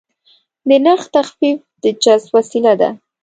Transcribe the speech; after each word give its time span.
د 0.67 0.69
نرخ 0.85 1.03
تخفیف 1.15 1.59
د 1.83 1.85
جذب 2.03 2.29
وسیله 2.35 2.73
ده. 2.81 2.89